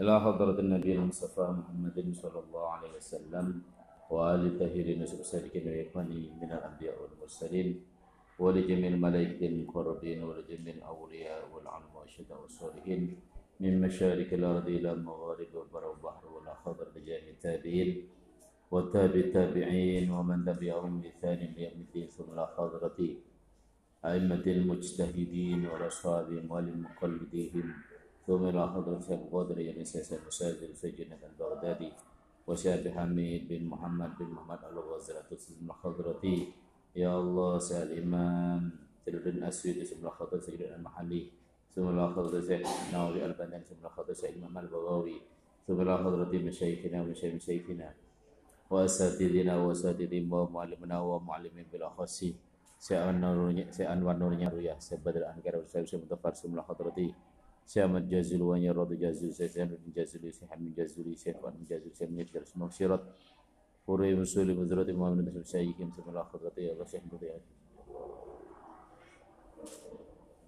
[0.00, 3.62] إلى حضرة النبي المصطفى محمد صلى الله عليه وسلم
[4.10, 7.68] وآل الطاهرين والسالكين وإخواني من الأنبياء والمرسلين
[8.38, 13.16] ولجميع الملائكة المقربين ولجميع الأولياء والعلماء والشهداء والصالحين
[13.60, 18.08] من مشارق الأرض إلى المغارب والبر والبحر والأخضر لجميع التابعين
[18.70, 22.98] والتابع التابعين ومن تبعهم بإحسان ليوم الدين ثم إلى حضرة
[24.04, 27.74] أئمة المجتهدين ورسولهم ولمقلديهم
[28.26, 31.92] ثم إلى حضرة الشيخ القدري لسيس المساجد السجن البغدادي
[32.46, 36.52] وشيخ حميد بن محمد بن محمد الغزرة تسلم الخضرتي
[36.96, 38.70] يا الله سيد الإمام
[39.06, 41.22] تلدن أسود سمر خضر سيد المحلي
[41.74, 45.20] سمر خضر سيد ناوي البنان سمر خضر سيد الإمام البغاوي
[45.66, 47.88] سمر خضر مشايخنا ومشايخ مشايخنا
[48.70, 52.24] وأساتذتنا وأساتذتهم ومعلمنا ومعلمين بالأخص
[52.78, 52.98] سيد
[53.80, 57.14] أنوار نورنيا رؤيا سيد بدر أنكار وسيد متفر سمر خضرتي
[57.63, 61.15] Mutafar Sumla Hadrati Syekh Ahmad Jazul wa Nyaradu Jazul Syekh Zainuddin Jazuli Syekh Hamid Jazuli
[61.17, 63.01] Syekh Wan Jazul Syekh Munir Jar Semua Syirat
[63.85, 67.39] Puri Musuli Mudrati Muhammad Nasul Syaikhim Sumla Hadrati Ya Allah Syekh Mutia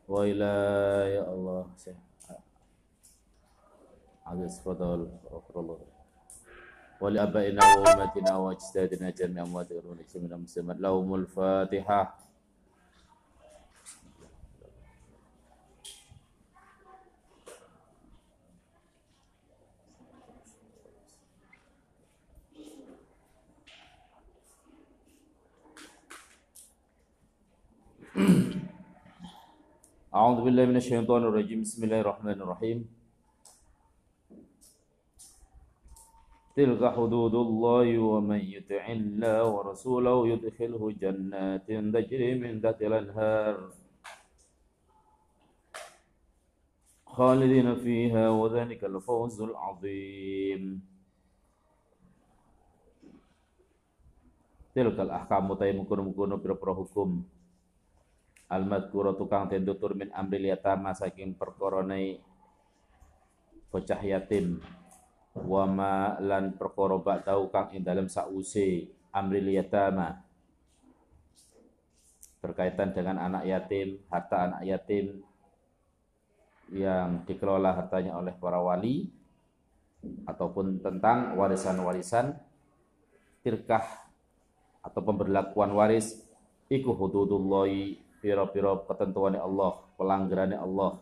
[0.07, 0.53] Wa ila
[1.07, 1.97] ya Allah Syekh
[4.25, 5.79] Aziz Fadal Akhirullah
[7.01, 12.01] ولأبائنا وأمتنا وأجدادنا جميع أموات المسلمين المسلمات لهم الفاتحة
[30.16, 31.60] أعوذ بالله من الشيطان الرجيم.
[31.60, 32.78] بسم الله الرحمن الرحيم.
[36.56, 43.54] تلك حدود الله ومن يطع الله ورسوله يدخله جنات تجري من تحتها الأنهار
[47.16, 50.62] خالدين فيها وذلك الفوز العظيم.
[54.76, 57.20] تلك الأحكام متay mengkono-mengkono pira-pira hukum
[58.46, 61.82] al-madhkura tukang den tutur min amril yatama saking perkara
[63.70, 64.62] bocah yatim.
[65.36, 70.24] Wa ma lan perkara ba'dau kang ing dalem sause amril yatama.
[72.40, 75.20] Berkaitan dengan anak yatim, harta anak yatim
[76.70, 79.10] yang dikelola hartanya oleh para wali
[80.26, 82.34] ataupun tentang warisan-warisan
[83.42, 83.86] tirkah
[84.82, 86.26] atau pemberlakuan waris
[86.70, 90.98] iku hududullahi pira-pira ketentuan Allah, pelanggaran Allah.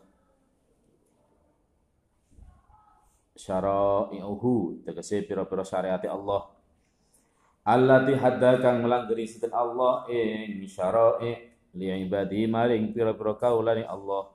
[3.32, 6.52] Syara'i'uhu tegese pira-pira syariat Allah.
[7.64, 11.32] Allati hadda kang melanggeri sinten Allah ing syara'i
[11.72, 14.28] li ibadi maring pira-pira kaulane Allah.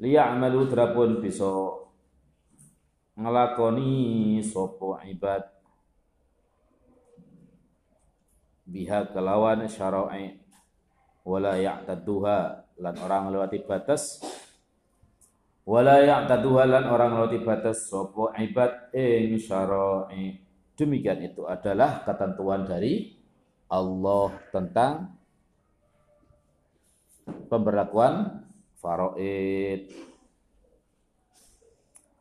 [0.00, 1.76] Liya'malu terapun bisa
[3.20, 5.44] ngelakoni sopo ibad.
[8.64, 10.45] Biha kelawan syara'i
[11.26, 12.38] wala ya'taduha
[12.78, 14.22] lan orang lewati batas.
[15.66, 17.90] Wala ya'taduha lan orang roti batas.
[17.90, 20.38] Sopo ibad ing syara'i
[20.78, 23.10] demikian itu adalah ketentuan dari
[23.66, 25.18] Allah tentang
[27.50, 28.46] pemberlakuan
[28.78, 29.90] faraid.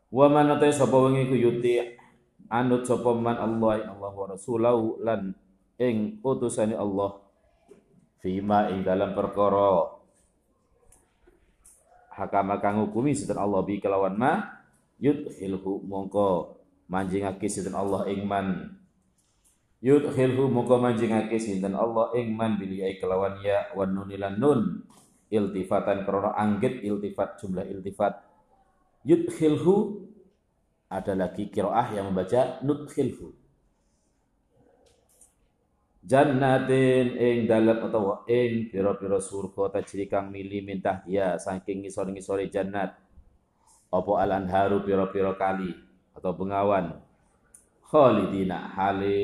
[0.10, 1.78] Wa man atai sapa wengi ku yuti
[2.50, 5.38] anut sapa man Allah Allah wa rasulahu lan
[5.78, 7.25] ing utusane Allah
[8.20, 9.96] fima ing dalam perkara.
[12.16, 14.34] Hakama kang hukumi sinten Allah bi kelawan ma?
[15.03, 16.56] Yudkhilhu mongko
[16.88, 18.75] manjingake sinten Allah ing man.
[19.84, 24.88] Yudkhilhu mongko manjingake sinten Allah ing man biliyai kelawan ya wan nunilan nun.
[25.28, 28.24] Iltifatan krana anggit iltifat jumlah iltifat.
[29.04, 30.08] Yudkhilhu
[30.88, 33.44] ada lagi kiroah yang membaca nudkhilhu
[36.06, 42.94] jannatin ing dalam atau ing pira-pira surga tajri kang mili mintah ya saking ngisor-ngisore jannat.
[43.90, 45.74] Apa al-anharu pira-pira kali
[46.13, 47.02] atau bengawan?
[47.86, 49.22] Khalidina hale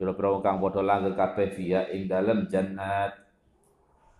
[0.00, 3.20] pira-pira wong kang padha langgeng kabeh via ing dalam jannat.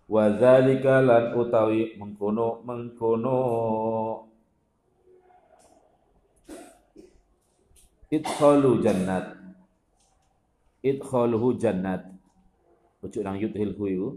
[0.05, 3.41] Wa zalika lan utawi mengkono mengkono.
[8.13, 9.34] Idkhalu jannat
[10.85, 12.05] idkhaluhu jannat.
[13.01, 14.09] Ujuk nang yudhilhu iku.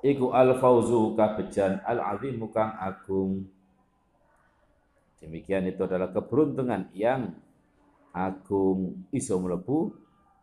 [0.00, 3.44] Iku al fauzu kabejan al azimu kang agung.
[5.18, 7.34] Demikian itu adalah keberuntungan yang
[8.14, 9.04] agung.
[9.12, 9.92] Iso mlebu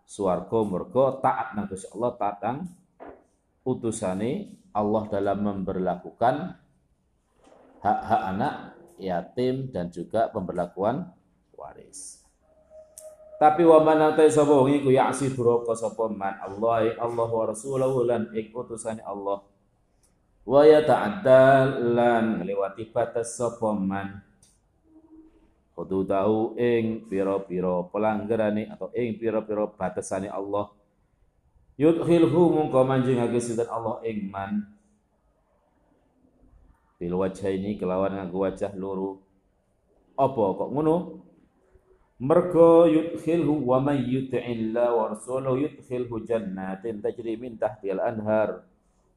[0.06, 2.58] swarga mergo taat nang Gusti Allah taat nang
[3.66, 6.36] utusane Allah dalam memberlakukan
[7.80, 8.56] hak-hak anak
[9.00, 11.16] yatim dan juga pemberlakuan
[11.56, 12.25] waris.
[13.36, 16.40] Tapi wa man anta sapa wong iku ya'si duraka sapa man?
[16.40, 19.44] Allah Allah wa rasulahu lan utusane Allah.
[20.48, 24.24] Wa yata'adda lan ngliwati batas sapa man?
[25.76, 30.72] Hududahu ing pira-pira pelanggarane atau ing pira-pira batasane Allah.
[31.76, 34.64] Yudkhilhu mungko manjingake sinten Allah ing man?
[36.96, 37.20] Bil
[37.52, 39.20] ini kelawan nganggo wajah loro.
[40.16, 41.25] Apa kok ngono
[42.20, 48.64] mergo yudkhilhu wa may yuti'illah wa rasulahu yudkhilhu jannatin tajri min tahtiha al-anhar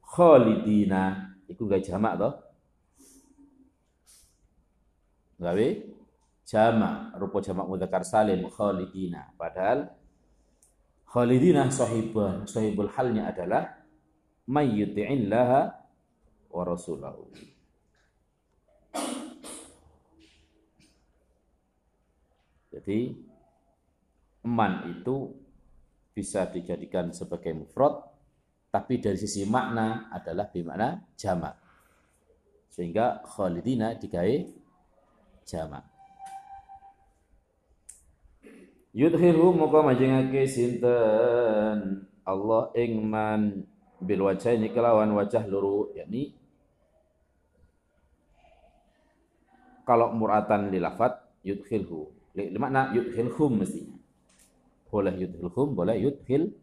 [0.03, 1.35] khalidina.
[1.49, 2.29] Iku gak jamak to
[5.39, 5.67] gawe
[6.43, 6.95] jamak.
[7.15, 8.45] Rupa jamak mudzakkar salim.
[8.51, 9.31] Khalidina.
[9.39, 9.89] Padahal
[11.07, 13.79] khalidina sahibah sahibul halnya adalah
[14.45, 15.73] may yuti'illah
[16.49, 17.29] wa rasulahu
[22.89, 23.13] Jadi
[24.49, 25.29] eman itu
[26.09, 28.01] bisa dijadikan sebagai mufrad
[28.73, 31.53] tapi dari sisi makna adalah bimana jamak.
[32.73, 34.41] Sehingga khalidina digawe
[35.45, 35.85] jamak.
[38.97, 43.69] Yudhiru muka majengake sinten Allah ing man
[44.01, 46.33] bil wajah ini kelawan wajah luru yakni
[49.85, 53.97] kalau muratan lilafat yudhilhu makna yudhilhum mestinya.
[54.89, 56.53] Boleh yudhilhum, boleh yudhil.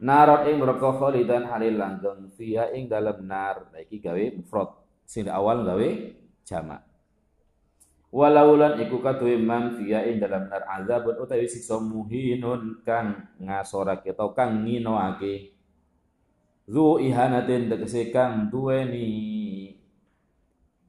[0.00, 3.68] Narot ing mereka khalidan halil langgeng fiha ing dalam nar.
[3.76, 4.72] Iki gawe mufrad.
[5.04, 5.88] Sing awal gawe
[6.48, 6.80] jamak.
[8.10, 14.32] Walaulan iku katuwe man fiha ing dalam nar azabun utawi siksa muhinun kang ngasorake atau
[14.32, 15.54] kang nginoake.
[16.64, 19.10] Zu ihanatin tegese kang duweni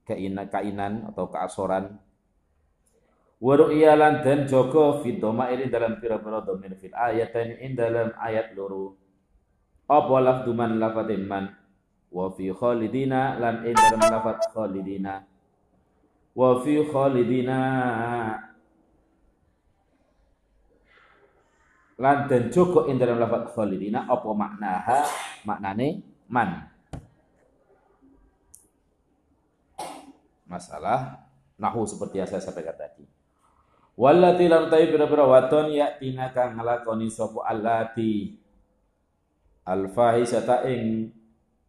[0.05, 1.99] kainan atau keasoran
[3.41, 8.93] wa ru'yalan dan joko fi ini dalam pira-pira dhamir fil ayatain in dalam ayat loro.
[9.89, 11.49] Apa lafdu man lafatin man?
[12.13, 15.25] Wa fi khalidina lan in dalam lafat khalidina.
[16.37, 17.59] Wa fi khalidina
[21.97, 24.05] lan dan joko in dalam lafat khalidina.
[24.05, 25.01] Apa maknaha
[25.49, 26.69] maknane man.
[30.45, 31.25] Masalah
[31.57, 33.20] nahu seperti yang saya sampaikan tadi
[34.01, 35.69] Wallati lan ta'i pira-pira waton
[36.01, 38.33] tina kang nglakoni sapa allati.
[39.61, 41.13] Alfahisata ing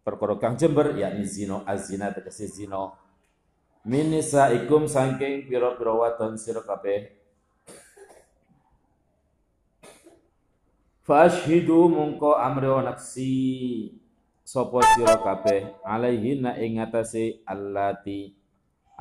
[0.01, 2.89] perkara kang jember yakni zina azina tegese zina
[3.85, 7.13] min nisaikum saking pira-pira waton sira kabeh.
[11.05, 13.29] Fashhidu mungko amri naksi
[14.41, 15.85] sapa sira kabeh.
[15.85, 18.42] Alaihinna ing atase allati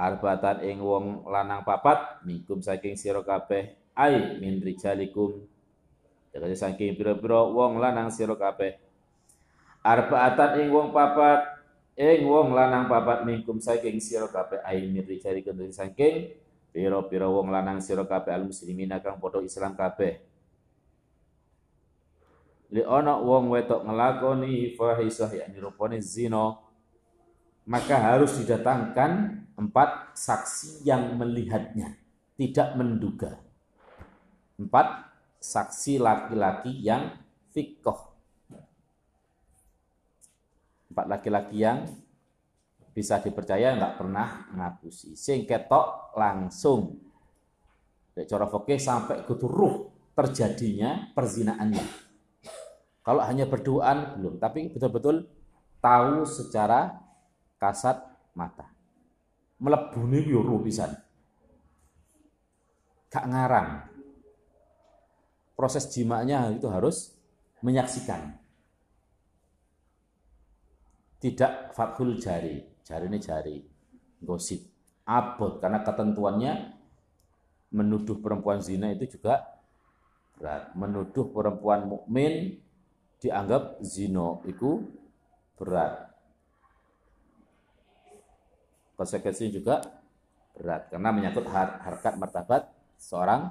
[0.02, 5.46] arbatan ing wong lanang papat minkum saking sira kabeh ai min rijalikum.
[6.34, 8.82] Jadi saking pira-pira wong lanang sira kabeh.
[9.86, 11.46] Arbaatan ing wong papat
[11.94, 15.54] ing wong lanang papat minkum saking sira kabeh ai min rijalikum.
[15.70, 16.34] Saking
[16.74, 20.18] pira-pira wong lanang sira kabeh al muslimina kang padha Islam kabeh.
[22.74, 26.58] Li ana wong wetok ngelakoni fahisah yakni rupane zina
[27.66, 31.98] maka harus didatangkan empat saksi yang melihatnya,
[32.38, 33.38] tidak menduga.
[34.58, 35.10] Empat
[35.42, 37.18] saksi laki-laki yang
[37.54, 38.14] fikoh.
[40.92, 41.86] Empat laki-laki yang
[42.92, 45.16] bisa dipercaya nggak pernah ngapusi.
[45.16, 47.00] Sing ketok langsung.
[48.12, 51.86] Dek cara fikih sampai keturuh terjadinya perzinaannya.
[53.02, 55.26] Kalau hanya berduaan belum, tapi betul-betul
[55.82, 57.02] tahu secara
[57.62, 58.02] kasat
[58.34, 58.66] mata.
[59.62, 60.90] Melebuni yo pisan.
[63.14, 63.86] Gak ngarang.
[65.54, 67.14] Proses jimaknya itu harus
[67.62, 68.42] menyaksikan.
[71.22, 73.62] Tidak fathul jari, jari ini jari,
[74.26, 74.66] gosip,
[75.06, 76.82] abot karena ketentuannya
[77.70, 79.46] menuduh perempuan zina itu juga
[80.34, 80.74] berat.
[80.74, 82.58] Menuduh perempuan mukmin
[83.22, 84.82] dianggap zino itu
[85.62, 86.11] berat
[89.02, 89.76] konsekuensinya juga
[90.54, 92.70] berat karena menyangkut har harkat martabat
[93.02, 93.50] seorang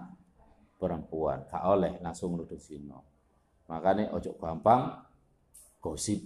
[0.78, 1.42] perempuan.
[1.50, 3.02] Gak oleh langsung menuduh zina.
[3.66, 5.02] Makanya ojo gampang
[5.82, 6.22] gosip.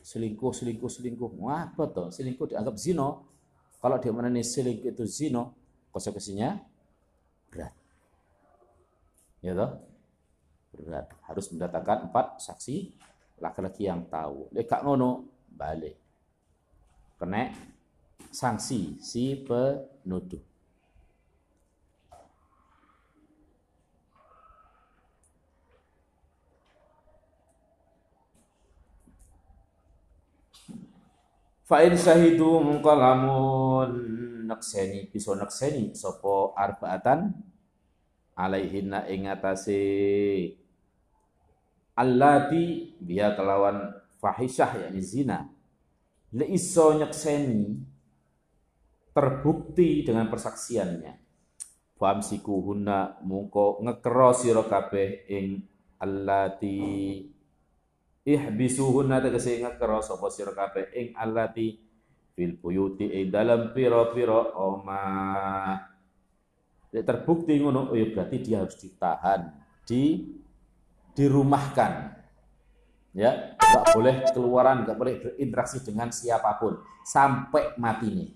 [0.00, 1.28] Selingkuh selingkuh selingkuh.
[1.44, 3.28] Wah betul selingkuh dianggap zino
[3.84, 5.52] kalau dia menani selingkuh itu zino
[5.92, 6.56] konsekuensinya
[7.52, 7.76] berat.
[9.44, 9.76] Ya toh?
[10.72, 11.12] Berat.
[11.28, 12.96] Harus mendatangkan empat saksi
[13.44, 14.48] laki-laki yang tahu.
[14.56, 16.07] Lek ngono balik
[17.18, 17.50] kena
[18.30, 20.38] sanksi si penuduh.
[31.68, 33.92] Fa'in syahidu mengkalamun
[34.48, 37.36] nakseni bisa nakseni sopo arbaatan?
[38.32, 39.76] Alaihinna ing atase
[41.92, 43.90] allati biya kelawan
[44.22, 45.57] fahisyah yakni zina
[46.36, 47.64] le iso nyakseni
[49.16, 51.26] terbukti dengan persaksiannya.
[51.98, 55.58] Famsiku hunna mungko ngekero sira kabeh ing
[55.98, 57.26] allati.
[58.22, 61.74] Ihbisuhunna tegese ngekero sapa sira kabeh ing allati.
[62.38, 65.02] Fil buyuti ing dalam piro-piro oma
[66.94, 70.22] ya, terbukti ngono oh ya berarti dia harus ditahan di
[71.18, 72.14] dirumahkan.
[73.18, 76.80] Ya nggak boleh keluaran nggak boleh berinteraksi dengan siapa pun.
[77.04, 78.30] Sampai mati nih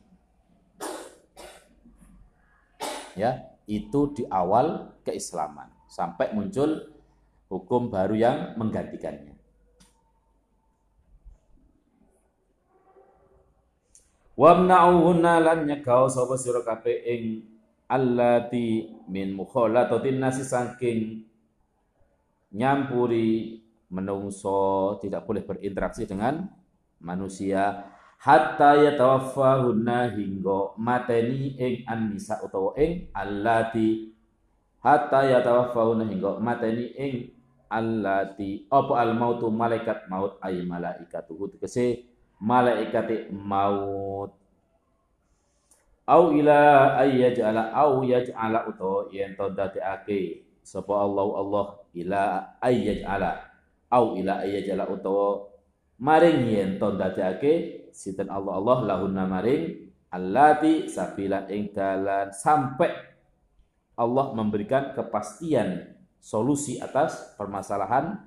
[3.17, 5.71] ya itu di awal keislaman.
[5.89, 6.89] Sampai muncul
[7.53, 9.37] hukum baru yang menggantikannya.
[14.33, 17.23] Wamna'uhunna lan nyegao sapa sira kabeh ing
[17.85, 21.29] allati min mukhalatatin nasi saking
[22.57, 23.61] nyampuri
[23.93, 26.49] menungso tidak boleh berinteraksi dengan
[27.05, 27.93] manusia.
[28.23, 34.15] Hatta yatawaffahunna hingga mateni ing an-nisa utawa ing allati.
[34.81, 37.15] Hatta yatawaffahunna hingga mateni ing
[37.69, 38.65] allati.
[38.73, 42.09] Apa al mautu malaikat maut ay malaikatuhu tegese
[42.41, 44.33] malaikat maut.
[46.03, 52.23] Au ila ayyaj'ala au yaj'ala utawa yen to dadekake sapa Allah Allah ila
[52.59, 53.52] ayyaj'ala
[53.93, 55.53] au ila ayyaj'ala utawa
[56.01, 62.91] maring yen to dadekake sinten Allah Allah lahunna maring allati sabila ing dalan sampai
[63.93, 68.25] Allah memberikan kepastian solusi atas permasalahan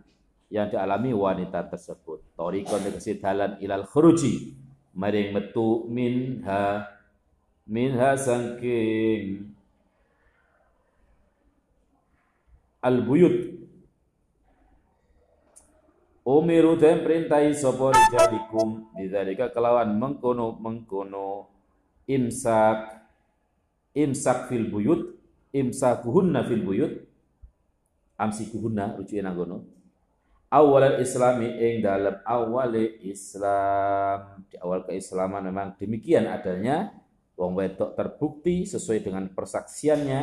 [0.54, 2.22] yang dialami wanita tersebut.
[2.38, 4.54] Torikon tegesi dalan ilal khuruji
[4.94, 6.86] maring metu minha
[7.66, 9.50] minha sangking
[12.86, 13.65] al buyut
[16.26, 18.90] Umiru dan perintahi sapa rijalikum.
[18.98, 21.54] Bidzalika kelawan mengkono mengkono.
[22.10, 23.06] Imsak
[23.94, 25.14] imsak fil buyut
[25.54, 26.94] imsakuhunna fil buyut.
[28.18, 29.58] Amsikuhunna rujuke nang kono.
[30.50, 32.74] Awal islami ing dalam awal
[33.06, 34.50] Islam.
[34.50, 36.90] Di awal keislaman memang demikian adanya.
[37.38, 40.22] Wong wedok terbukti sesuai dengan persaksiannya.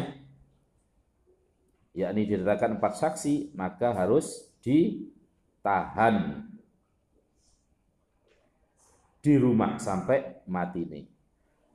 [1.95, 4.51] Yakni didatangkan empat saksi maka harus
[5.63, 6.43] ditahan
[9.23, 11.07] di rumah sampai mati ini.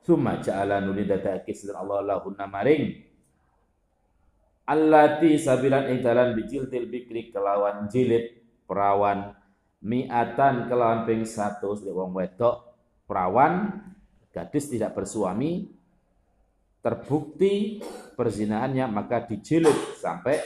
[0.03, 2.83] Summa ja'ala nuli dadaki Allah lahunna maring
[4.67, 9.31] allati sabilan ing dalan bijiltil bikri kelawan jilid perawan
[9.79, 12.75] miatan kelawan ping satu wong wedok
[13.07, 13.83] perawan
[14.31, 15.71] gadis tidak bersuami
[16.83, 17.79] terbukti
[18.15, 20.39] perzinahannya maka dijilid sampai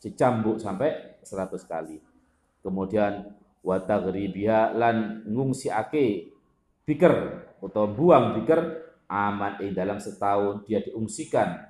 [0.00, 2.09] dicambuk sampai 100 kali
[2.60, 6.32] kemudian watagribiha lan ngungsiake
[6.88, 7.14] biker
[7.60, 8.60] atau buang biker
[9.10, 10.64] aman ing dalam setahun.
[10.64, 11.60] Dia diungsikan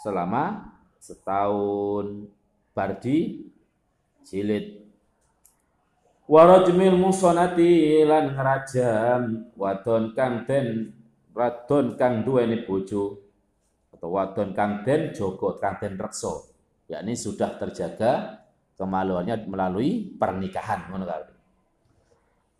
[0.00, 2.30] selama setahun.
[2.72, 3.50] Bardi
[4.22, 4.86] jilid.
[6.30, 9.50] Warajmil musonati lan ngerajam.
[9.58, 10.94] Wadon kang den
[11.34, 13.18] wadon kang duweni bojo.
[13.90, 16.30] Atau wadon kang den jogo kang den reksa.
[16.88, 18.37] Yakni sudah terjaga
[18.78, 21.34] kemaluannya melalui pernikahan ngono kae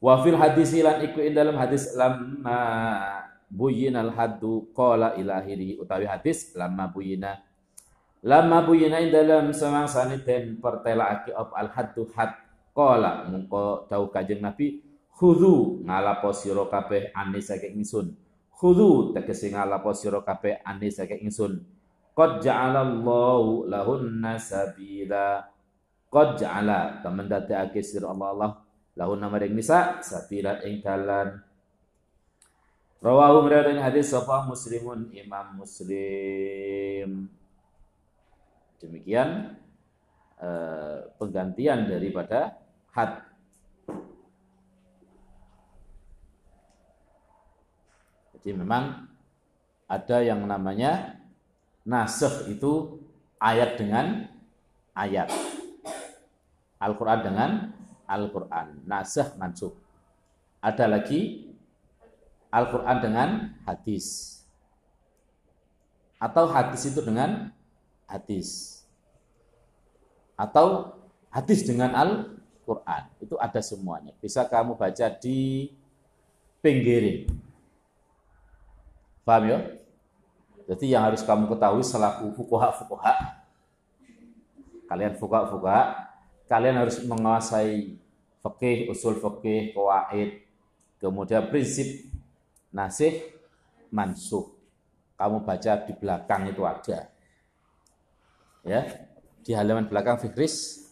[0.03, 2.61] wa fil hadis lan iku ing dalam hadis lamma
[3.49, 7.39] buyinal haddu qala ilahiri utawi hadis lamma buyina
[8.27, 12.35] lamma buyina ing dalam semangsane den pertelakake op al haddu had
[12.79, 14.79] Kala mungko tau Kanjeng Nabi
[15.11, 18.15] khudhu ngalapo sira kabeh anis saking ingsun.
[18.55, 21.59] Khudhu tegese ngalapo sira kabeh anis saking ingsun.
[22.15, 25.43] Qad ja'alallahu lahunna sabila.
[26.09, 27.29] Qad ja'ala temen
[27.85, 28.53] sira Allah Allah
[28.97, 31.45] lahunna maring nisa sabila ing dalan.
[32.99, 37.31] Rawahu meriwayatkan hadis sapa Muslimun Imam Muslim.
[38.83, 39.55] Demikian
[40.41, 42.59] eh, penggantian daripada
[42.91, 43.23] had.
[48.35, 49.07] Jadi memang
[49.87, 51.21] ada yang namanya
[51.87, 52.99] nasakh itu
[53.39, 54.27] ayat dengan
[54.99, 55.31] ayat.
[56.79, 57.51] Al-Quran dengan
[58.09, 58.87] Al-Quran.
[58.87, 59.75] Nasakh mansukh.
[60.63, 61.51] Ada lagi
[62.49, 63.29] Al-Quran dengan
[63.69, 64.39] hadis.
[66.19, 67.55] Atau hadis itu dengan
[68.09, 68.81] hadis.
[70.35, 70.99] Atau
[71.31, 73.03] hadis dengan Al-Quran.
[73.23, 74.15] Itu ada semuanya.
[74.19, 75.71] Bisa kamu baca di
[76.63, 77.31] pinggirin.
[79.23, 79.59] Paham ya?
[80.69, 83.41] Jadi yang harus kamu ketahui selaku fukuha-fukuha,
[84.85, 86.08] kalian fukuha-fukuha,
[86.49, 88.01] kalian harus menguasai
[88.41, 90.43] fikih, usul fikih, kawaid,
[90.97, 92.09] kemudian prinsip
[92.73, 93.21] nasih
[93.93, 94.49] mansuh.
[95.21, 97.11] Kamu baca di belakang itu ada.
[98.65, 98.81] Ya,
[99.45, 100.89] di halaman belakang fikris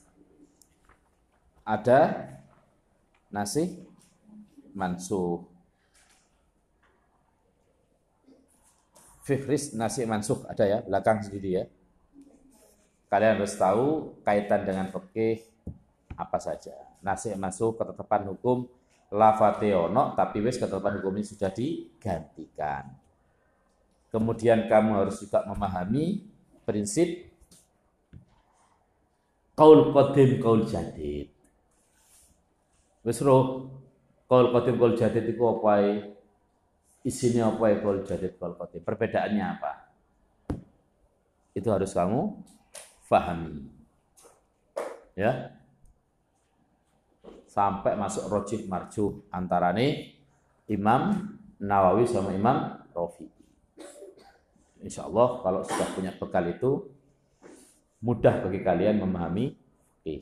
[1.65, 2.31] ada
[3.33, 3.81] nasih
[4.77, 5.43] mansuh.
[9.27, 11.65] Fikris nasih mansuh ada ya, belakang sendiri ya.
[13.16, 15.40] Kalian harus tahu kaitan dengan fikih
[16.20, 16.76] apa saja.
[17.00, 18.68] Nasih mansuh ketetapan hukum
[19.08, 22.92] lafate ono tapi wis ketetapan hukum ini sudah digantikan.
[24.12, 26.28] Kemudian kamu harus juga memahami
[26.68, 27.32] prinsip
[29.56, 31.32] kaul qadim kaul jadid.
[33.00, 33.16] Wis
[34.28, 35.73] kaul qadim kaul jadid itu apa
[37.00, 39.73] isinya apa ya kol jadid kol kotim perbedaannya apa
[41.56, 42.35] itu harus kamu
[43.07, 43.71] fahami
[45.15, 45.55] ya
[47.47, 50.13] sampai masuk rojih marjuh antara nih
[50.69, 53.25] Imam Nawawi sama Imam Rofi
[54.85, 56.85] Insya Allah kalau sudah punya bekal itu
[58.05, 59.57] mudah bagi kalian memahami
[60.05, 60.21] oke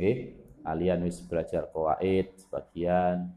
[0.00, 0.32] okay.
[0.64, 3.28] kalian wis belajar kawaid sebagian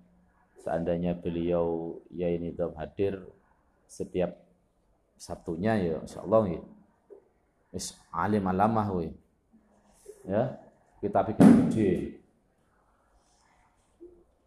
[0.63, 3.19] seandainya beliau ya ini hadir
[3.87, 4.47] setiap
[5.17, 6.61] Sabtunya ya insya Allah ya.
[7.77, 9.13] Is alim alamah we.
[10.25, 10.57] Ya,
[10.97, 12.17] kita bikin gede.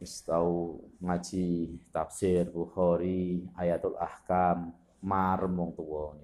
[0.03, 6.19] Is tahu ngaji tafsir Bukhari, ayatul ahkam, marmong tuwa.